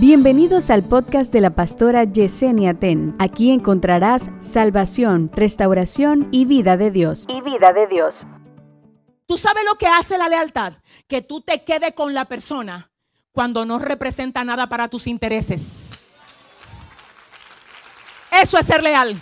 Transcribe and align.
Bienvenidos 0.00 0.70
al 0.70 0.84
podcast 0.84 1.32
de 1.32 1.40
la 1.40 1.50
pastora 1.50 2.04
Yesenia 2.04 2.74
Ten. 2.74 3.16
Aquí 3.18 3.50
encontrarás 3.50 4.30
salvación, 4.40 5.28
restauración 5.34 6.28
y 6.30 6.44
vida 6.44 6.76
de 6.76 6.90
Dios. 6.92 7.24
y 7.28 7.40
vida 7.40 7.72
de 7.72 7.86
Dios. 7.88 8.24
¿Tú 9.26 9.36
sabes 9.36 9.64
lo 9.64 9.74
que 9.76 9.86
hace 9.88 10.16
la 10.16 10.28
lealtad? 10.28 10.74
Que 11.08 11.20
tú 11.20 11.40
te 11.40 11.64
quedes 11.64 11.94
con 11.94 12.14
la 12.14 12.26
persona 12.26 12.90
cuando 13.32 13.66
no 13.66 13.78
representa 13.80 14.44
nada 14.44 14.68
para 14.68 14.86
tus 14.88 15.06
intereses. 15.08 15.98
Eso 18.30 18.56
es 18.58 18.66
ser 18.66 18.82
leal. 18.82 19.20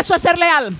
Eso 0.00 0.14
es 0.14 0.22
ser 0.22 0.38
leal. 0.38 0.74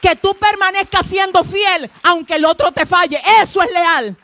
Que 0.00 0.16
tú 0.16 0.34
permanezcas 0.40 1.06
siendo 1.06 1.44
fiel 1.44 1.90
aunque 2.02 2.36
el 2.36 2.46
otro 2.46 2.72
te 2.72 2.86
falle. 2.86 3.20
Eso 3.42 3.60
es 3.62 3.70
leal. 3.70 4.16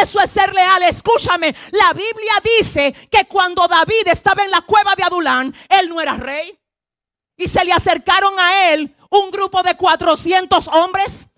Eso 0.00 0.20
es 0.20 0.30
ser 0.30 0.54
leal. 0.54 0.82
Escúchame, 0.84 1.54
la 1.72 1.92
Biblia 1.92 2.34
dice 2.58 2.94
que 3.10 3.26
cuando 3.26 3.66
David 3.66 4.06
estaba 4.06 4.42
en 4.44 4.50
la 4.50 4.62
cueva 4.62 4.94
de 4.94 5.02
Adulán, 5.02 5.54
él 5.68 5.88
no 5.88 6.00
era 6.00 6.14
rey. 6.14 6.58
Y 7.36 7.46
se 7.48 7.64
le 7.64 7.72
acercaron 7.72 8.38
a 8.38 8.70
él 8.70 8.94
un 9.10 9.30
grupo 9.30 9.62
de 9.62 9.76
400 9.76 10.68
hombres 10.68 11.28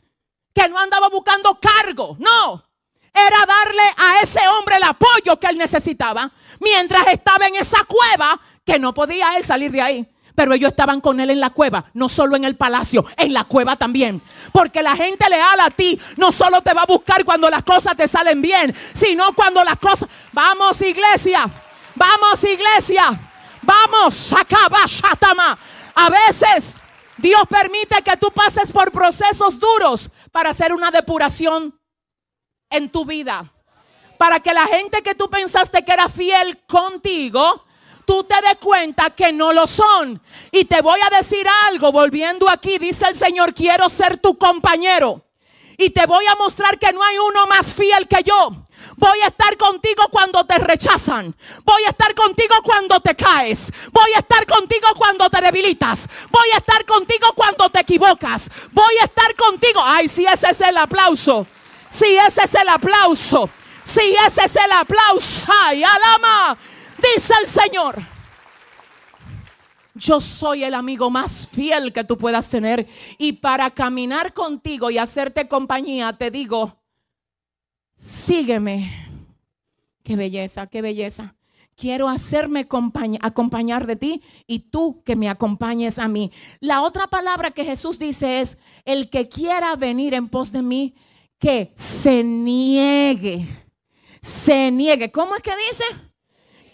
que 0.54 0.68
no 0.68 0.78
andaba 0.78 1.08
buscando 1.08 1.58
cargo. 1.58 2.16
No. 2.18 2.64
Era 3.12 3.46
darle 3.46 3.82
a 3.96 4.20
ese 4.22 4.40
hombre 4.48 4.76
el 4.76 4.82
apoyo 4.82 5.38
que 5.38 5.46
él 5.46 5.58
necesitaba 5.58 6.30
mientras 6.60 7.06
estaba 7.08 7.46
en 7.46 7.56
esa 7.56 7.84
cueva 7.84 8.40
que 8.64 8.78
no 8.78 8.92
podía 8.92 9.36
él 9.36 9.44
salir 9.44 9.70
de 9.70 9.80
ahí. 9.80 10.13
Pero 10.34 10.52
ellos 10.52 10.70
estaban 10.70 11.00
con 11.00 11.20
él 11.20 11.30
en 11.30 11.40
la 11.40 11.50
cueva, 11.50 11.84
no 11.94 12.08
solo 12.08 12.34
en 12.34 12.44
el 12.44 12.56
palacio, 12.56 13.04
en 13.16 13.32
la 13.32 13.44
cueva 13.44 13.76
también. 13.76 14.20
Porque 14.52 14.82
la 14.82 14.96
gente 14.96 15.28
leal 15.28 15.60
a 15.60 15.70
ti 15.70 15.98
no 16.16 16.32
solo 16.32 16.60
te 16.60 16.74
va 16.74 16.82
a 16.82 16.86
buscar 16.86 17.24
cuando 17.24 17.48
las 17.48 17.62
cosas 17.62 17.96
te 17.96 18.08
salen 18.08 18.42
bien, 18.42 18.74
sino 18.92 19.32
cuando 19.34 19.62
las 19.62 19.78
cosas... 19.78 20.08
Vamos 20.32 20.80
iglesia, 20.82 21.48
vamos 21.94 22.42
iglesia, 22.42 23.04
vamos, 23.62 24.32
acaba, 24.32 24.80
shatama. 24.86 25.56
A 25.94 26.10
veces 26.10 26.76
Dios 27.16 27.42
permite 27.48 28.02
que 28.02 28.16
tú 28.16 28.30
pases 28.32 28.72
por 28.72 28.90
procesos 28.90 29.58
duros 29.58 30.10
para 30.32 30.50
hacer 30.50 30.72
una 30.72 30.90
depuración 30.90 31.78
en 32.70 32.90
tu 32.90 33.04
vida. 33.04 33.52
Para 34.18 34.40
que 34.40 34.54
la 34.54 34.66
gente 34.66 35.02
que 35.02 35.14
tú 35.14 35.28
pensaste 35.28 35.84
que 35.84 35.92
era 35.92 36.08
fiel 36.08 36.64
contigo, 36.66 37.63
tú 38.04 38.24
te 38.24 38.34
des 38.40 38.56
cuenta 38.58 39.10
que 39.10 39.32
no 39.32 39.52
lo 39.52 39.66
son. 39.66 40.20
Y 40.50 40.64
te 40.64 40.80
voy 40.82 40.98
a 41.00 41.16
decir 41.16 41.46
algo, 41.68 41.92
volviendo 41.92 42.48
aquí, 42.48 42.78
dice 42.78 43.06
el 43.08 43.14
Señor, 43.14 43.54
quiero 43.54 43.88
ser 43.88 44.18
tu 44.18 44.36
compañero. 44.36 45.22
Y 45.76 45.90
te 45.90 46.06
voy 46.06 46.24
a 46.26 46.36
mostrar 46.36 46.78
que 46.78 46.92
no 46.92 47.02
hay 47.02 47.18
uno 47.18 47.46
más 47.46 47.74
fiel 47.74 48.06
que 48.06 48.22
yo. 48.22 48.64
Voy 48.96 49.20
a 49.22 49.28
estar 49.28 49.56
contigo 49.56 50.08
cuando 50.10 50.44
te 50.44 50.58
rechazan. 50.58 51.34
Voy 51.64 51.82
a 51.84 51.90
estar 51.90 52.14
contigo 52.14 52.54
cuando 52.62 53.00
te 53.00 53.14
caes. 53.16 53.72
Voy 53.90 54.10
a 54.14 54.18
estar 54.20 54.46
contigo 54.46 54.88
cuando 54.96 55.28
te 55.30 55.40
debilitas. 55.40 56.08
Voy 56.30 56.48
a 56.54 56.58
estar 56.58 56.84
contigo 56.84 57.32
cuando 57.34 57.68
te 57.70 57.80
equivocas. 57.80 58.50
Voy 58.70 58.94
a 59.00 59.04
estar 59.04 59.34
contigo. 59.34 59.80
Ay, 59.82 60.08
si 60.08 60.24
ese 60.26 60.50
es 60.50 60.60
el 60.60 60.76
aplauso. 60.76 61.46
Si 61.88 62.16
ese 62.16 62.44
es 62.44 62.54
el 62.54 62.68
aplauso. 62.68 63.50
Si 63.82 64.14
ese 64.26 64.44
es 64.44 64.56
el 64.56 64.72
aplauso. 64.72 65.52
Ay, 65.64 65.82
alama. 65.82 66.56
Dice 67.12 67.34
el 67.40 67.46
Señor. 67.46 68.02
Yo 69.94 70.20
soy 70.20 70.64
el 70.64 70.74
amigo 70.74 71.10
más 71.10 71.46
fiel 71.48 71.92
que 71.92 72.02
tú 72.04 72.18
puedas 72.18 72.48
tener. 72.50 72.88
Y 73.18 73.34
para 73.34 73.70
caminar 73.70 74.32
contigo 74.32 74.90
y 74.90 74.98
hacerte 74.98 75.46
compañía, 75.46 76.12
te 76.16 76.30
digo, 76.30 76.82
sígueme. 77.94 78.90
Qué 80.02 80.16
belleza, 80.16 80.66
qué 80.66 80.82
belleza. 80.82 81.36
Quiero 81.76 82.08
hacerme 82.08 82.68
compañ- 82.68 83.18
acompañar 83.20 83.86
de 83.86 83.96
ti 83.96 84.22
y 84.46 84.60
tú 84.70 85.02
que 85.04 85.16
me 85.16 85.28
acompañes 85.28 85.98
a 85.98 86.08
mí. 86.08 86.30
La 86.60 86.82
otra 86.82 87.06
palabra 87.08 87.50
que 87.50 87.64
Jesús 87.64 87.98
dice 87.98 88.40
es, 88.40 88.58
el 88.84 89.10
que 89.10 89.28
quiera 89.28 89.74
venir 89.76 90.14
en 90.14 90.28
pos 90.28 90.52
de 90.52 90.62
mí, 90.62 90.94
que 91.38 91.72
se 91.76 92.22
niegue. 92.22 93.46
Se 94.20 94.70
niegue. 94.70 95.10
¿Cómo 95.10 95.34
es 95.36 95.42
que 95.42 95.52
dice? 95.68 95.84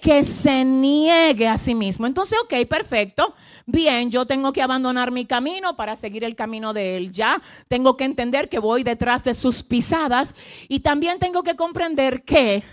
Que 0.01 0.25
se 0.25 0.65
niegue 0.65 1.47
a 1.47 1.59
sí 1.59 1.75
mismo. 1.75 2.07
Entonces, 2.07 2.39
ok, 2.43 2.67
perfecto. 2.69 3.35
Bien, 3.67 4.11
yo 4.11 4.27
tengo 4.27 4.53
que 4.53 4.63
abandonar 4.63 5.13
mi 5.13 5.27
camino 5.27 5.77
para 5.77 5.95
seguir 5.95 6.25
el 6.25 6.35
camino 6.35 6.73
de 6.73 6.97
él. 6.97 7.13
Ya 7.13 7.41
tengo 7.69 7.97
que 7.97 8.05
entender 8.05 8.49
que 8.49 8.59
voy 8.59 8.83
detrás 8.83 9.23
de 9.25 9.35
sus 9.35 9.63
pisadas 9.63 10.35
y 10.69 10.81
también 10.81 11.19
tengo 11.19 11.43
que 11.43 11.55
comprender 11.55 12.25
que 12.25 12.65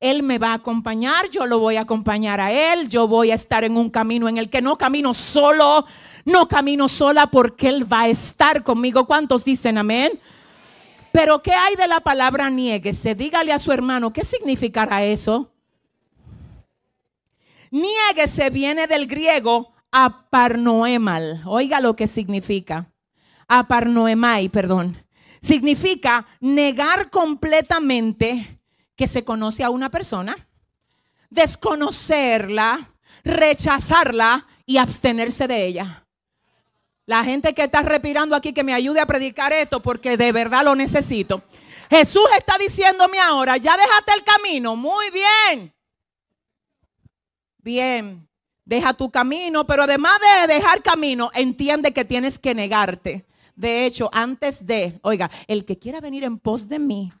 él 0.00 0.22
me 0.22 0.38
va 0.38 0.50
a 0.50 0.54
acompañar, 0.54 1.30
yo 1.30 1.46
lo 1.46 1.58
voy 1.58 1.76
a 1.76 1.82
acompañar 1.82 2.40
a 2.40 2.52
él, 2.52 2.88
yo 2.88 3.08
voy 3.08 3.30
a 3.30 3.34
estar 3.34 3.64
en 3.64 3.76
un 3.76 3.90
camino 3.90 4.28
en 4.28 4.36
el 4.36 4.50
que 4.50 4.60
no 4.60 4.76
camino 4.76 5.14
solo, 5.14 5.86
no 6.24 6.48
camino 6.48 6.88
sola 6.88 7.28
porque 7.28 7.68
él 7.68 7.90
va 7.90 8.02
a 8.02 8.08
estar 8.08 8.62
conmigo. 8.62 9.06
¿Cuántos 9.06 9.44
dicen 9.44 9.78
amén? 9.78 10.20
Pero 11.12 11.42
¿qué 11.42 11.52
hay 11.52 11.76
de 11.76 11.88
la 11.88 12.00
palabra 12.00 12.50
nieguese? 12.50 13.14
Dígale 13.14 13.52
a 13.52 13.58
su 13.58 13.72
hermano, 13.72 14.12
¿qué 14.12 14.22
significará 14.22 15.02
eso? 15.04 15.50
Niéguese 17.70 18.50
viene 18.50 18.86
del 18.86 19.06
griego 19.06 19.74
aparnoemal. 19.90 21.42
Oiga 21.46 21.80
lo 21.80 21.96
que 21.96 22.06
significa. 22.06 22.92
Aparnoemai, 23.48 24.48
perdón. 24.48 25.02
Significa 25.40 26.26
negar 26.40 27.10
completamente 27.10 28.60
que 28.96 29.06
se 29.06 29.24
conoce 29.24 29.62
a 29.62 29.70
una 29.70 29.90
persona, 29.90 30.34
desconocerla, 31.30 32.90
rechazarla 33.22 34.46
y 34.64 34.78
abstenerse 34.78 35.46
de 35.46 35.66
ella. 35.66 36.06
La 37.04 37.22
gente 37.22 37.54
que 37.54 37.64
está 37.64 37.82
respirando 37.82 38.34
aquí 38.34 38.52
que 38.52 38.64
me 38.64 38.74
ayude 38.74 38.98
a 38.98 39.06
predicar 39.06 39.52
esto 39.52 39.80
porque 39.80 40.16
de 40.16 40.32
verdad 40.32 40.64
lo 40.64 40.74
necesito. 40.74 41.44
Jesús 41.88 42.24
está 42.36 42.58
diciéndome 42.58 43.20
ahora, 43.20 43.56
ya 43.58 43.76
dejaste 43.76 44.12
el 44.14 44.24
camino, 44.24 44.74
muy 44.74 45.06
bien. 45.10 45.75
Bien, 47.66 48.28
deja 48.64 48.94
tu 48.94 49.10
camino, 49.10 49.66
pero 49.66 49.82
además 49.82 50.12
de 50.46 50.54
dejar 50.54 50.84
camino, 50.84 51.30
entiende 51.34 51.92
que 51.92 52.04
tienes 52.04 52.38
que 52.38 52.54
negarte. 52.54 53.26
De 53.56 53.86
hecho, 53.86 54.08
antes 54.12 54.66
de, 54.66 55.00
oiga, 55.02 55.32
el 55.48 55.64
que 55.64 55.76
quiera 55.76 56.00
venir 56.00 56.22
en 56.22 56.38
pos 56.38 56.68
de 56.68 56.78
mí, 56.78 57.12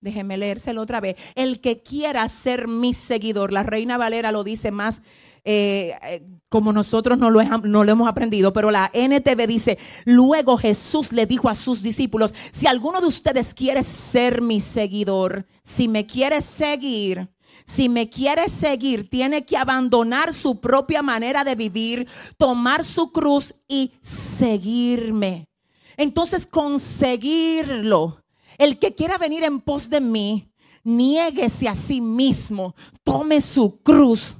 déjeme 0.00 0.36
leérselo 0.36 0.82
otra 0.82 1.00
vez, 1.00 1.16
el 1.34 1.60
que 1.60 1.82
quiera 1.82 2.28
ser 2.28 2.68
mi 2.68 2.94
seguidor, 2.94 3.52
la 3.52 3.64
reina 3.64 3.98
Valera 3.98 4.30
lo 4.30 4.44
dice 4.44 4.70
más 4.70 5.02
eh, 5.44 5.96
eh, 6.04 6.22
como 6.48 6.72
nosotros 6.72 7.18
no 7.18 7.28
lo, 7.30 7.40
he- 7.40 7.48
no 7.64 7.82
lo 7.82 7.90
hemos 7.90 8.08
aprendido, 8.08 8.52
pero 8.52 8.70
la 8.70 8.88
NTV 8.92 9.48
dice, 9.48 9.78
luego 10.04 10.58
Jesús 10.58 11.10
le 11.12 11.26
dijo 11.26 11.48
a 11.48 11.56
sus 11.56 11.82
discípulos, 11.82 12.32
si 12.52 12.68
alguno 12.68 13.00
de 13.00 13.08
ustedes 13.08 13.52
quiere 13.52 13.82
ser 13.82 14.42
mi 14.42 14.60
seguidor, 14.60 15.44
si 15.64 15.88
me 15.88 16.06
quiere 16.06 16.40
seguir, 16.42 17.28
si 17.64 17.88
me 17.88 18.08
quiere 18.08 18.48
seguir, 18.48 19.08
tiene 19.08 19.44
que 19.44 19.56
abandonar 19.56 20.32
su 20.32 20.60
propia 20.60 21.02
manera 21.02 21.44
de 21.44 21.54
vivir, 21.54 22.08
tomar 22.38 22.84
su 22.84 23.12
cruz 23.12 23.54
y 23.68 23.92
seguirme. 24.00 25.48
Entonces, 25.96 26.46
conseguirlo. 26.46 28.22
El 28.58 28.78
que 28.78 28.94
quiera 28.94 29.18
venir 29.18 29.44
en 29.44 29.60
pos 29.60 29.90
de 29.90 30.00
mí, 30.00 30.52
niéguese 30.84 31.68
a 31.68 31.74
sí 31.74 32.00
mismo, 32.00 32.74
tome 33.04 33.40
su 33.40 33.82
cruz 33.82 34.36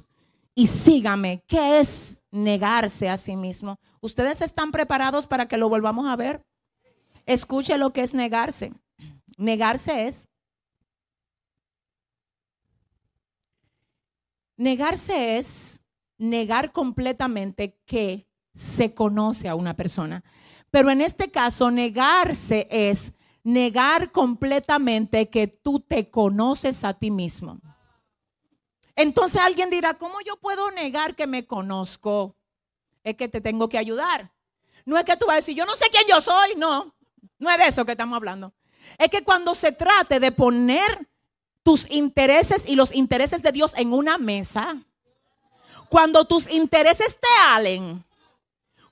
y 0.55 0.67
sígame. 0.67 1.43
¿Qué 1.47 1.79
es 1.79 2.23
negarse 2.31 3.09
a 3.09 3.17
sí 3.17 3.35
mismo? 3.35 3.77
¿Ustedes 4.01 4.41
están 4.41 4.71
preparados 4.71 5.27
para 5.27 5.47
que 5.47 5.57
lo 5.57 5.69
volvamos 5.69 6.07
a 6.07 6.15
ver? 6.15 6.43
Escuche 7.25 7.77
lo 7.77 7.93
que 7.93 8.01
es 8.01 8.13
negarse. 8.13 8.73
Negarse 9.37 10.07
es 10.07 10.27
Negarse 14.63 15.35
es 15.35 15.85
negar 16.17 16.71
completamente 16.71 17.81
que 17.85 18.29
se 18.53 18.93
conoce 18.93 19.49
a 19.49 19.55
una 19.55 19.75
persona. 19.75 20.23
Pero 20.71 20.89
en 20.89 21.01
este 21.01 21.29
caso, 21.29 21.69
negarse 21.69 22.65
es 22.71 23.11
negar 23.43 24.13
completamente 24.13 25.29
que 25.29 25.47
tú 25.47 25.81
te 25.81 26.09
conoces 26.09 26.85
a 26.85 26.93
ti 26.93 27.11
mismo. 27.11 27.59
Entonces 28.95 29.41
alguien 29.41 29.69
dirá, 29.69 29.95
¿cómo 29.95 30.21
yo 30.25 30.37
puedo 30.37 30.71
negar 30.71 31.13
que 31.17 31.27
me 31.27 31.45
conozco? 31.45 32.37
Es 33.03 33.17
que 33.17 33.27
te 33.27 33.41
tengo 33.41 33.67
que 33.67 33.77
ayudar. 33.77 34.31
No 34.85 34.97
es 34.97 35.03
que 35.03 35.17
tú 35.17 35.25
vas 35.25 35.33
a 35.33 35.41
decir, 35.41 35.57
yo 35.57 35.65
no 35.65 35.75
sé 35.75 35.87
quién 35.91 36.05
yo 36.07 36.21
soy, 36.21 36.55
no. 36.55 36.95
No 37.37 37.49
es 37.49 37.57
de 37.57 37.67
eso 37.67 37.83
que 37.83 37.91
estamos 37.91 38.15
hablando. 38.15 38.53
Es 38.97 39.09
que 39.09 39.25
cuando 39.25 39.53
se 39.55 39.73
trate 39.73 40.21
de 40.21 40.31
poner 40.31 41.09
tus 41.63 41.89
intereses 41.89 42.65
y 42.67 42.75
los 42.75 42.93
intereses 42.93 43.41
de 43.41 43.51
Dios 43.51 43.73
en 43.75 43.93
una 43.93 44.17
mesa, 44.17 44.77
cuando 45.89 46.25
tus 46.25 46.49
intereses 46.49 47.17
te 47.19 47.27
halen, 47.47 48.03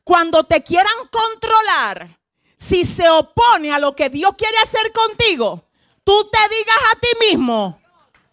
cuando 0.03 0.45
te 0.45 0.63
quieran 0.63 0.94
controlar, 1.12 2.18
si 2.57 2.85
se 2.85 3.09
opone 3.09 3.73
a 3.73 3.79
lo 3.79 3.95
que 3.95 4.09
Dios 4.09 4.33
quiere 4.38 4.57
hacer 4.59 4.91
contigo, 4.94 5.63
tú 6.03 6.29
te 6.31 6.56
digas 6.56 6.77
a 6.91 7.00
ti 7.00 7.07
mismo, 7.29 7.79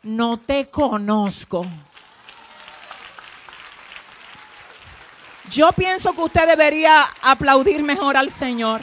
no 0.02 0.38
te 0.38 0.69
conozco. 0.70 1.64
Yo 5.50 5.73
pienso 5.73 6.12
que 6.12 6.20
usted 6.20 6.46
debería 6.46 7.05
aplaudir 7.23 7.82
mejor 7.82 8.17
al 8.17 8.31
Señor. 8.31 8.82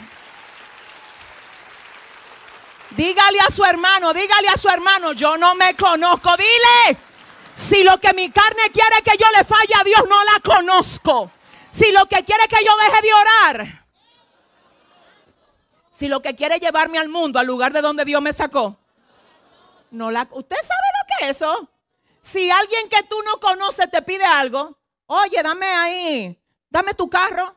Dígale 2.96 3.40
a 3.40 3.50
su 3.50 3.62
hermano, 3.64 4.14
dígale 4.14 4.48
a 4.48 4.56
su 4.56 4.68
hermano, 4.68 5.12
yo 5.12 5.36
no 5.36 5.54
me 5.54 5.74
conozco. 5.76 6.34
Dile, 6.36 6.98
si 7.54 7.84
lo 7.84 8.00
que 8.00 8.14
mi 8.14 8.30
carne 8.30 8.70
quiere 8.72 9.02
que 9.04 9.18
yo 9.18 9.26
le 9.36 9.44
falle 9.44 9.74
a 9.78 9.84
Dios, 9.84 10.02
no 10.08 10.16
la 10.24 10.40
conozco. 10.40 11.30
Si 11.70 11.92
lo 11.92 12.06
que 12.06 12.24
quiere 12.24 12.48
que 12.48 12.64
yo 12.64 12.72
deje 12.76 13.02
de 13.02 13.14
orar. 13.14 13.86
Si 15.90 16.08
lo 16.08 16.22
que 16.22 16.34
quiere 16.34 16.58
llevarme 16.58 16.98
al 16.98 17.08
mundo, 17.08 17.38
al 17.38 17.46
lugar 17.46 17.72
de 17.72 17.82
donde 17.82 18.04
Dios 18.06 18.22
me 18.22 18.32
sacó. 18.32 18.78
No 19.90 20.10
la, 20.10 20.26
¿Usted 20.30 20.56
sabe 20.56 20.66
lo 20.68 21.06
que 21.06 21.24
es 21.30 21.36
eso? 21.36 21.68
Si 22.20 22.50
alguien 22.50 22.88
que 22.88 23.02
tú 23.02 23.16
no 23.24 23.38
conoces 23.40 23.90
te 23.90 24.02
pide 24.02 24.24
algo, 24.24 24.76
oye, 25.06 25.42
dame 25.42 25.66
ahí, 25.66 26.42
dame 26.70 26.94
tu 26.94 27.08
carro. 27.10 27.56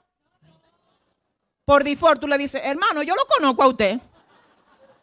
Por 1.63 1.83
default 1.83 2.19
tú 2.19 2.27
le 2.27 2.37
dices, 2.37 2.61
hermano, 2.63 3.03
yo 3.03 3.15
lo 3.15 3.25
conozco 3.25 3.63
a 3.63 3.67
usted. 3.67 3.99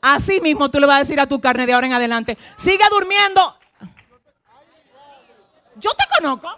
Así 0.07 0.41
mismo 0.41 0.71
tú 0.71 0.79
le 0.79 0.87
vas 0.87 0.97
a 0.97 0.99
decir 1.01 1.19
a 1.19 1.27
tu 1.27 1.41
carne 1.41 1.67
de 1.67 1.73
ahora 1.73 1.89
en 1.89 1.93
adelante, 1.93 2.39
sigue 2.55 2.85
durmiendo. 2.91 3.59
Yo 5.75 5.91
te 5.91 6.05
conozco. 6.15 6.49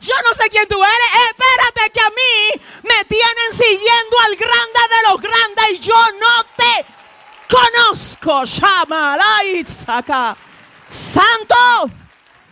Yo 0.00 0.14
no 0.24 0.34
sé 0.34 0.48
quién 0.48 0.66
tú 0.66 0.82
eres. 0.82 0.96
Espérate 1.28 1.90
que 1.92 2.00
a 2.00 2.08
mí 2.08 2.62
me 2.82 3.04
tienen 3.04 3.52
siguiendo 3.52 4.16
al 4.24 4.36
grande 4.36 4.80
de 4.88 5.02
los 5.10 5.20
grandes 5.20 5.72
y 5.72 5.78
yo 5.80 5.94
no 6.18 6.46
te 6.56 6.86
conozco. 7.54 8.46
saca. 9.66 10.34
Santo. 10.86 11.90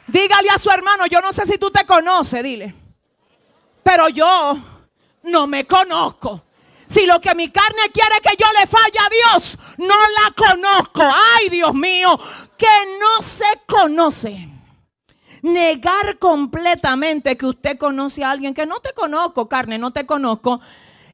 Dígale 0.07 0.51
a 0.51 0.59
su 0.59 0.69
hermano, 0.69 1.07
yo 1.07 1.23
no 1.23 1.33
sé 1.33 1.47
si 1.47 1.57
tú 1.57 1.71
te 1.71 1.87
conoces, 1.87 2.43
dile. 2.43 2.75
Pero 3.83 4.11
yo 4.11 4.59
no 5.23 5.47
me 5.47 5.67
conozco. 5.67 6.45
Si 6.87 7.07
lo 7.07 7.21
que 7.21 7.35
mi 7.35 7.51
carne 7.51 7.91
quiere 7.93 8.21
que 8.23 8.37
yo 8.39 8.47
le 8.59 8.67
falle 8.67 8.99
a 8.99 9.33
Dios, 9.33 9.59
no 9.79 9.87
la 9.87 10.35
conozco. 10.37 11.03
Ay, 11.03 11.49
Dios 11.49 11.75
mío, 11.75 12.19
que 12.57 12.67
no 13.01 13.23
se 13.23 13.45
conoce. 13.67 14.49
Negar 15.43 16.19
completamente 16.19 17.37
que 17.37 17.47
usted 17.47 17.79
conoce 17.79 18.25
a 18.25 18.31
alguien 18.31 18.55
que 18.55 18.67
no 18.67 18.81
te 18.81 18.93
conozco, 18.93 19.49
carne, 19.49 19.79
no 19.79 19.93
te 19.93 20.07
conozco, 20.07 20.61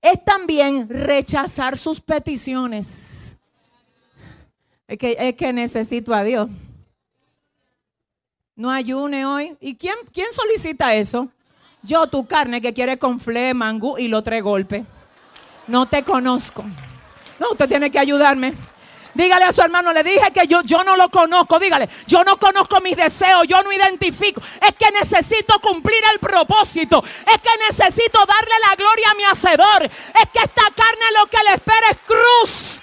es 0.00 0.25
también 0.25 0.88
rechazar 0.88 1.76
sus 1.76 2.00
peticiones. 2.00 3.37
Es 4.87 4.99
que, 4.99 5.34
que 5.37 5.52
necesito 5.52 6.14
a 6.14 6.25
Dios. 6.25 6.49
No 8.56 8.70
ayune 8.70 9.25
hoy. 9.25 9.56
¿Y 9.61 9.76
quién, 9.76 9.94
quién 10.12 10.32
solicita 10.32 10.94
eso? 10.94 11.28
Yo, 11.82 12.06
tu 12.08 12.26
carne 12.26 12.61
que 12.61 12.75
quiere 12.75 12.99
con 12.99 13.19
fle, 13.19 13.55
mangú 13.55 13.96
y 13.99 14.08
lo 14.08 14.23
tres 14.23 14.43
golpes. 14.43 14.84
No 15.70 15.87
te 15.87 16.02
conozco. 16.02 16.64
No, 17.38 17.52
usted 17.52 17.69
tiene 17.69 17.93
que 17.93 17.99
ayudarme. 18.00 18.55
Dígale 19.14 19.44
a 19.44 19.52
su 19.52 19.62
hermano, 19.62 19.93
le 19.93 20.02
dije 20.02 20.32
que 20.32 20.49
yo, 20.49 20.62
yo 20.62 20.82
no 20.82 20.96
lo 20.96 21.08
conozco. 21.11 21.61
Dígale, 21.61 21.88
yo 22.08 22.25
no 22.25 22.38
conozco 22.38 22.81
mis 22.81 22.96
deseos, 22.96 23.46
yo 23.46 23.62
no 23.62 23.72
identifico. 23.72 24.40
Es 24.61 24.75
que 24.75 24.90
necesito 24.90 25.61
cumplir 25.61 26.02
el 26.12 26.19
propósito. 26.19 27.05
Es 27.05 27.40
que 27.40 27.50
necesito 27.69 28.19
darle 28.19 28.55
la 28.69 28.75
gloria 28.75 29.11
a 29.12 29.14
mi 29.14 29.22
hacedor. 29.22 29.84
Es 29.84 30.28
que 30.32 30.40
esta 30.40 30.64
carne 30.75 31.05
lo 31.17 31.26
que 31.28 31.38
le 31.49 31.55
espera 31.55 31.90
es 31.93 31.99
cruz. 32.05 32.82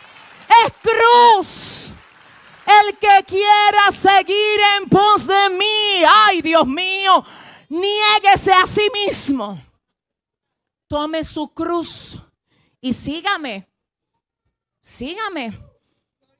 Es 0.65 0.73
cruz. 0.81 1.93
El 2.85 2.97
que 2.97 3.25
quiera 3.25 3.91
seguir 3.91 4.59
en 4.79 4.87
pos 4.87 5.27
de 5.27 5.49
mí, 5.49 6.03
ay 6.07 6.41
Dios 6.41 6.65
mío, 6.65 7.25
niéguese 7.67 8.53
a 8.53 8.65
sí 8.65 8.89
mismo. 8.93 9.61
Tome 10.87 11.25
su 11.25 11.53
cruz 11.53 12.17
y 12.81 12.93
sígame. 12.93 13.67
Sígame. 14.81 15.59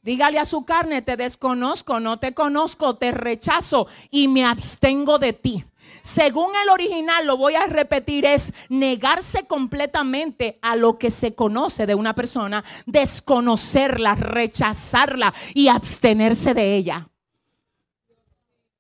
Dígale 0.02 0.40
a 0.40 0.46
su 0.46 0.64
carne, 0.64 1.02
te 1.02 1.18
desconozco, 1.18 2.00
no 2.00 2.18
te 2.18 2.34
conozco, 2.34 2.96
te 2.96 3.12
rechazo 3.12 3.88
y 4.10 4.30
me 4.30 4.46
abstengo 4.46 5.20
de 5.20 5.34
ti. 5.34 5.66
Según 6.02 6.52
el 6.64 6.70
original, 6.70 7.28
lo 7.28 7.36
voy 7.36 7.56
a 7.56 7.66
repetir, 7.66 8.26
es 8.26 8.54
negarse 8.70 9.46
completamente 9.48 10.60
a 10.62 10.78
lo 10.78 10.98
que 10.98 11.10
se 11.10 11.36
conoce 11.36 11.86
de 11.86 11.96
una 11.96 12.16
persona, 12.16 12.64
desconocerla, 12.86 14.16
rechazarla 14.16 15.34
y 15.54 15.68
abstenerse 15.68 16.54
de 16.54 16.76
ella. 16.78 17.10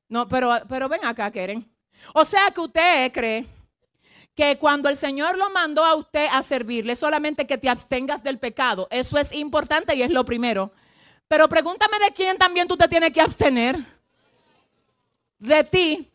No, 0.07 0.29
pero, 0.29 0.53
pero 0.69 0.87
ven 0.87 1.03
acá, 1.03 1.29
Keren. 1.31 1.69
O 2.13 2.23
sea 2.23 2.51
que 2.51 2.61
usted 2.61 3.11
cree 3.11 3.56
que 4.37 4.59
cuando 4.59 4.87
el 4.87 4.95
Señor 4.95 5.35
lo 5.35 5.49
mandó 5.49 5.83
a 5.83 5.95
usted 5.95 6.27
a 6.31 6.43
servirle, 6.43 6.95
solamente 6.95 7.47
que 7.47 7.57
te 7.57 7.69
abstengas 7.69 8.23
del 8.23 8.37
pecado. 8.37 8.87
Eso 8.91 9.17
es 9.17 9.33
importante 9.33 9.95
y 9.95 10.03
es 10.03 10.11
lo 10.11 10.23
primero. 10.25 10.71
Pero 11.27 11.49
pregúntame 11.49 11.97
de 11.97 12.13
quién 12.13 12.37
también 12.37 12.67
tú 12.67 12.77
te 12.77 12.87
tienes 12.87 13.11
que 13.11 13.19
abstener. 13.19 13.83
De 15.39 15.63
ti. 15.63 16.07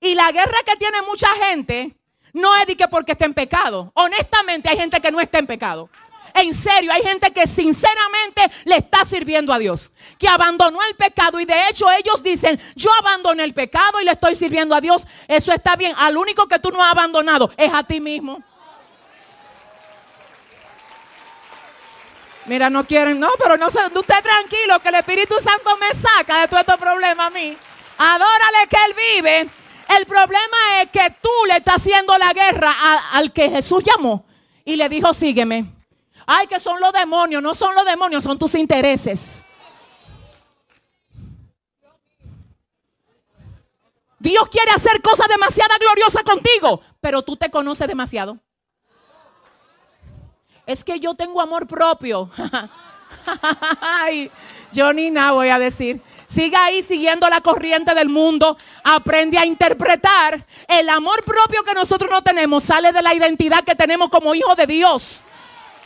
Y 0.00 0.16
la 0.16 0.32
guerra 0.32 0.58
que 0.66 0.76
tiene 0.76 1.00
mucha 1.02 1.28
gente 1.44 1.96
no 2.32 2.56
es 2.56 2.66
de 2.66 2.76
que 2.76 2.88
porque 2.88 3.12
está 3.12 3.24
en 3.24 3.34
pecado. 3.34 3.92
Honestamente 3.94 4.68
hay 4.68 4.76
gente 4.76 5.00
que 5.00 5.12
no 5.12 5.20
está 5.20 5.38
en 5.38 5.46
pecado. 5.46 5.88
En 6.34 6.54
serio, 6.54 6.92
hay 6.92 7.02
gente 7.02 7.32
que 7.32 7.46
sinceramente 7.46 8.42
le 8.64 8.76
está 8.76 9.04
sirviendo 9.04 9.52
a 9.52 9.58
Dios, 9.58 9.92
que 10.18 10.28
abandonó 10.28 10.82
el 10.82 10.94
pecado 10.94 11.40
y 11.40 11.44
de 11.44 11.68
hecho 11.68 11.90
ellos 11.90 12.22
dicen, 12.22 12.60
yo 12.74 12.90
abandoné 12.98 13.44
el 13.44 13.54
pecado 13.54 14.00
y 14.00 14.04
le 14.04 14.12
estoy 14.12 14.34
sirviendo 14.34 14.74
a 14.74 14.80
Dios. 14.80 15.06
Eso 15.28 15.52
está 15.52 15.76
bien. 15.76 15.94
Al 15.96 16.16
único 16.16 16.46
que 16.46 16.58
tú 16.58 16.70
no 16.70 16.82
has 16.82 16.92
abandonado 16.92 17.50
es 17.56 17.72
a 17.72 17.82
ti 17.82 18.00
mismo. 18.00 18.42
Mira, 22.46 22.70
no 22.70 22.86
quieren, 22.86 23.20
no, 23.20 23.28
pero 23.38 23.56
no 23.56 23.70
se, 23.70 23.78
usted 23.78 24.22
tranquilo, 24.22 24.80
que 24.80 24.88
el 24.88 24.94
Espíritu 24.96 25.34
Santo 25.40 25.76
me 25.76 25.94
saca 25.94 26.40
de 26.40 26.48
todo 26.48 26.60
este 26.60 26.78
problema 26.78 27.26
a 27.26 27.30
mí. 27.30 27.56
Adórale 27.98 28.66
que 28.68 28.76
Él 28.76 28.94
vive. 29.16 29.48
El 29.96 30.06
problema 30.06 30.56
es 30.80 30.90
que 30.90 31.14
tú 31.20 31.28
le 31.48 31.58
estás 31.58 31.76
haciendo 31.76 32.16
la 32.16 32.32
guerra 32.32 32.72
al 33.12 33.32
que 33.32 33.50
Jesús 33.50 33.82
llamó 33.84 34.24
y 34.64 34.76
le 34.76 34.88
dijo, 34.88 35.12
sígueme. 35.12 35.79
Ay, 36.32 36.46
que 36.46 36.60
son 36.60 36.80
los 36.80 36.92
demonios, 36.92 37.42
no 37.42 37.54
son 37.54 37.74
los 37.74 37.84
demonios, 37.84 38.22
son 38.22 38.38
tus 38.38 38.54
intereses. 38.54 39.44
Dios 44.20 44.48
quiere 44.48 44.70
hacer 44.70 45.02
cosas 45.02 45.26
demasiado 45.26 45.74
gloriosas 45.80 46.22
contigo, 46.22 46.82
pero 47.00 47.22
tú 47.22 47.36
te 47.36 47.50
conoces 47.50 47.88
demasiado. 47.88 48.38
Es 50.66 50.84
que 50.84 51.00
yo 51.00 51.16
tengo 51.16 51.40
amor 51.40 51.66
propio. 51.66 52.30
yo 54.72 54.92
ni 54.92 55.10
nada 55.10 55.32
voy 55.32 55.48
a 55.48 55.58
decir. 55.58 56.00
Siga 56.28 56.66
ahí 56.66 56.82
siguiendo 56.82 57.28
la 57.28 57.40
corriente 57.40 57.92
del 57.92 58.08
mundo. 58.08 58.56
Aprende 58.84 59.36
a 59.36 59.44
interpretar. 59.44 60.46
El 60.68 60.90
amor 60.90 61.24
propio 61.24 61.64
que 61.64 61.74
nosotros 61.74 62.08
no 62.08 62.22
tenemos 62.22 62.62
sale 62.62 62.92
de 62.92 63.02
la 63.02 63.14
identidad 63.14 63.64
que 63.64 63.74
tenemos 63.74 64.10
como 64.10 64.32
hijos 64.36 64.56
de 64.56 64.68
Dios. 64.68 65.24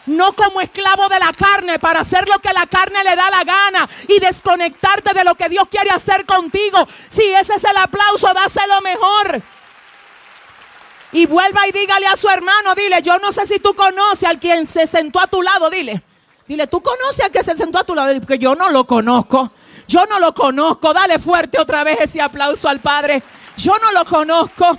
No 0.07 0.35
como 0.35 0.61
esclavo 0.61 1.09
de 1.09 1.19
la 1.19 1.33
carne 1.33 1.79
para 1.79 2.01
hacer 2.01 2.29
lo 2.29 2.39
que 2.39 2.53
la 2.53 2.67
carne 2.67 3.03
le 3.03 3.17
da 3.17 3.31
la 3.31 3.45
gana 3.45 3.89
y 4.09 4.21
desconectarte 4.21 5.15
de 5.15 5.25
lo 5.25 5.35
que 5.35 5.49
Dios 5.49 5.67
quiere 5.71 5.91
hacer 5.91 6.27
contigo. 6.27 6.87
Si 7.09 7.23
ese 7.23 7.55
es 7.55 7.65
el 7.65 7.77
aplauso, 7.77 8.33
dáselo 8.35 8.81
mejor. 8.83 9.43
Y 11.13 11.27
vuelva 11.27 11.67
y 11.69 11.73
dígale 11.73 12.07
a 12.07 12.17
su 12.17 12.29
hermano, 12.29 12.75
dile, 12.75 13.01
yo 13.01 13.19
no 13.19 13.33
sé 13.33 13.47
si 13.47 13.61
tú 13.61 13.75
conoces 13.75 14.29
al 14.29 14.41
quien 14.41 14.67
se 14.67 14.87
sentó 14.87 15.21
a 15.21 15.27
tu 15.27 15.43
lado, 15.43 15.71
dile. 15.71 16.03
Dile, 16.47 16.67
¿tú 16.67 16.83
conoces 16.83 17.25
al 17.25 17.31
que 17.31 17.43
se 17.43 17.57
sentó 17.57 17.79
a 17.79 17.85
tu 17.85 17.95
lado? 17.95 18.13
Porque 18.21 18.39
yo 18.39 18.55
no 18.55 18.69
lo 18.71 18.87
conozco. 18.87 19.53
Yo 19.87 20.05
no 20.07 20.19
lo 20.19 20.35
conozco. 20.35 20.93
Dale 20.93 21.19
fuerte 21.19 21.59
otra 21.59 21.85
vez 21.85 21.99
ese 22.01 22.21
aplauso 22.21 22.69
al 22.69 22.81
Padre. 22.81 23.23
Yo 23.57 23.73
no 23.81 23.93
lo 23.93 24.05
conozco. 24.05 24.79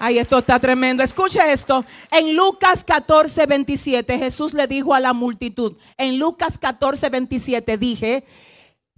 Ay, 0.00 0.18
esto 0.18 0.38
está 0.38 0.58
tremendo. 0.58 1.04
Escuche 1.04 1.52
esto. 1.52 1.84
En 2.10 2.34
Lucas 2.34 2.82
14, 2.82 3.46
27, 3.46 4.18
Jesús 4.18 4.52
le 4.52 4.66
dijo 4.66 4.94
a 4.94 4.98
la 4.98 5.12
multitud. 5.12 5.76
En 5.96 6.18
Lucas 6.18 6.58
14, 6.58 7.08
27 7.08 7.78
dije 7.78 8.24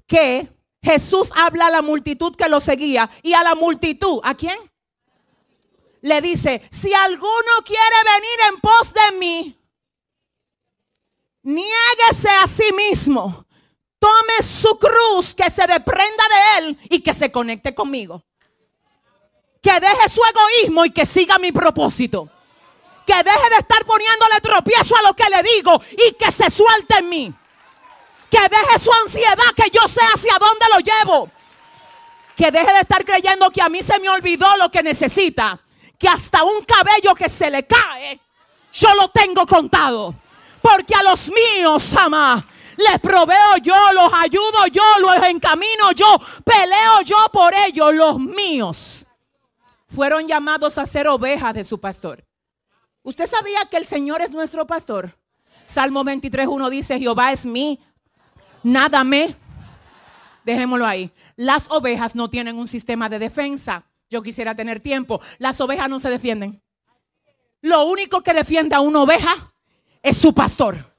que 0.06 0.48
Jesús 0.82 1.30
habla 1.34 1.66
a 1.66 1.70
la 1.70 1.82
multitud 1.82 2.34
que 2.34 2.48
lo 2.48 2.60
seguía. 2.60 3.10
Y 3.22 3.34
a 3.34 3.42
la 3.42 3.54
multitud, 3.54 4.20
¿a 4.22 4.34
quién? 4.34 4.56
le 6.02 6.20
dice, 6.20 6.62
si 6.70 6.92
alguno 6.92 7.52
quiere 7.64 7.96
venir 8.04 8.52
en 8.52 8.60
pos 8.60 8.92
de 8.92 9.18
mí, 9.18 9.58
niéguese 11.44 12.28
a 12.28 12.46
sí 12.46 12.72
mismo, 12.76 13.46
tome 13.98 14.42
su 14.42 14.78
cruz, 14.78 15.34
que 15.34 15.48
se 15.48 15.66
deprenda 15.66 16.24
de 16.28 16.58
él 16.58 16.78
y 16.90 17.00
que 17.00 17.14
se 17.14 17.30
conecte 17.30 17.74
conmigo. 17.74 18.24
Que 19.62 19.78
deje 19.78 20.08
su 20.08 20.20
egoísmo 20.24 20.84
y 20.84 20.90
que 20.90 21.06
siga 21.06 21.38
mi 21.38 21.52
propósito. 21.52 22.28
Que 23.06 23.14
deje 23.14 23.50
de 23.50 23.56
estar 23.58 23.84
poniéndole 23.84 24.40
tropiezo 24.40 24.96
a 24.96 25.02
lo 25.02 25.14
que 25.14 25.30
le 25.30 25.42
digo 25.54 25.80
y 25.92 26.14
que 26.14 26.32
se 26.32 26.50
suelte 26.50 26.98
en 26.98 27.08
mí. 27.08 27.32
Que 28.28 28.40
deje 28.40 28.78
su 28.80 28.90
ansiedad, 28.92 29.54
que 29.54 29.70
yo 29.70 29.86
sé 29.86 30.00
hacia 30.14 30.34
dónde 30.38 30.66
lo 30.72 30.78
llevo 30.78 31.30
Que 32.34 32.50
deje 32.50 32.72
de 32.72 32.80
estar 32.80 33.04
creyendo 33.04 33.50
que 33.50 33.60
a 33.62 33.68
mí 33.68 33.82
se 33.82 33.98
me 34.00 34.08
olvidó 34.08 34.56
lo 34.56 34.68
que 34.70 34.82
necesita. 34.82 35.60
Que 35.96 36.08
hasta 36.08 36.42
un 36.42 36.64
cabello 36.64 37.14
que 37.14 37.28
se 37.28 37.48
le 37.48 37.64
cae, 37.64 38.18
yo 38.72 38.92
lo 38.94 39.08
tengo 39.08 39.46
contado. 39.46 40.14
Porque 40.60 40.94
a 40.94 41.02
los 41.04 41.30
míos, 41.30 41.94
ama, 41.96 42.44
les 42.76 42.98
proveo 43.00 43.56
yo, 43.62 43.76
los 43.92 44.12
ayudo 44.14 44.66
yo, 44.72 44.82
los 45.00 45.22
encamino 45.24 45.92
yo, 45.92 46.18
peleo 46.44 47.02
yo 47.02 47.16
por 47.32 47.54
ellos, 47.54 47.94
los 47.94 48.18
míos. 48.18 49.06
Fueron 49.94 50.26
llamados 50.26 50.78
a 50.78 50.86
ser 50.86 51.06
ovejas 51.06 51.52
de 51.54 51.64
su 51.64 51.78
pastor. 51.78 52.24
¿Usted 53.02 53.26
sabía 53.26 53.66
que 53.70 53.76
el 53.76 53.84
Señor 53.84 54.22
es 54.22 54.30
nuestro 54.30 54.66
pastor? 54.66 55.18
Salmo 55.64 56.04
23.1 56.04 56.70
dice, 56.70 56.98
Jehová 56.98 57.32
es 57.32 57.44
mi, 57.44 57.78
nada 58.62 59.04
me. 59.04 59.36
Dejémoslo 60.44 60.86
ahí. 60.86 61.12
Las 61.36 61.70
ovejas 61.70 62.14
no 62.14 62.30
tienen 62.30 62.58
un 62.58 62.68
sistema 62.68 63.08
de 63.08 63.18
defensa. 63.18 63.84
Yo 64.10 64.22
quisiera 64.22 64.54
tener 64.54 64.80
tiempo. 64.80 65.20
Las 65.38 65.60
ovejas 65.60 65.88
no 65.88 66.00
se 66.00 66.10
defienden. 66.10 66.62
Lo 67.60 67.84
único 67.84 68.22
que 68.22 68.34
defiende 68.34 68.74
a 68.74 68.80
una 68.80 69.02
oveja 69.02 69.52
es 70.02 70.16
su 70.16 70.34
pastor. 70.34 70.92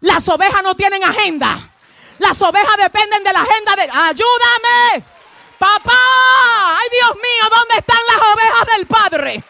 Las 0.00 0.28
ovejas 0.28 0.62
no 0.62 0.74
tienen 0.74 1.02
agenda. 1.04 1.72
Las 2.18 2.40
ovejas 2.40 2.76
dependen 2.78 3.24
de 3.24 3.32
la 3.32 3.42
agenda 3.42 3.76
de... 3.76 3.82
Ayúdame. 3.82 5.15
Papá. 5.58 6.78
Ay 6.78 6.88
Dios 6.90 7.14
mío, 7.16 7.50
¿dónde 7.50 7.76
están 7.78 8.00
las 8.06 8.34
ovejas 8.34 8.76
del 8.76 8.86
Padre? 8.86 9.44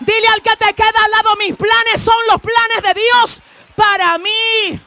Dile 0.00 0.28
al 0.28 0.42
que 0.42 0.56
te 0.56 0.74
queda 0.74 1.04
al 1.04 1.10
lado, 1.10 1.36
mis 1.36 1.56
planes 1.56 2.00
son 2.00 2.16
los 2.30 2.40
planes 2.40 2.82
de 2.82 3.00
Dios 3.00 3.42
para 3.74 4.16
mí. 4.18 4.80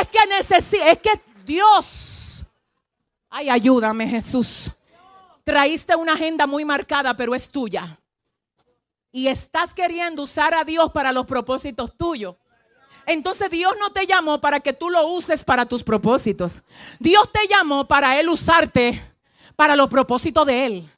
Es 0.00 0.08
que 0.08 0.26
necesito, 0.26 0.84
es 0.84 0.98
que 0.98 1.20
Dios. 1.44 2.44
Ay, 3.28 3.50
ayúdame 3.50 4.08
Jesús. 4.08 4.70
Traíste 5.44 5.96
una 5.96 6.12
agenda 6.12 6.46
muy 6.46 6.64
marcada, 6.64 7.14
pero 7.14 7.34
es 7.34 7.50
tuya. 7.50 7.98
Y 9.10 9.26
estás 9.26 9.74
queriendo 9.74 10.22
usar 10.22 10.54
a 10.54 10.64
Dios 10.64 10.92
para 10.92 11.12
los 11.12 11.26
propósitos 11.26 11.96
tuyos. 11.96 12.36
Entonces 13.04 13.50
Dios 13.50 13.74
no 13.80 13.90
te 13.90 14.06
llamó 14.06 14.40
para 14.40 14.60
que 14.60 14.72
tú 14.72 14.88
lo 14.88 15.06
uses 15.08 15.42
para 15.44 15.66
tus 15.66 15.82
propósitos. 15.82 16.62
Dios 17.00 17.30
te 17.32 17.48
llamó 17.48 17.86
para 17.88 18.18
Él 18.20 18.28
usarte 18.28 19.11
para 19.56 19.76
los 19.76 19.88
propósitos 19.88 20.46
de 20.46 20.66
Él. 20.66 20.88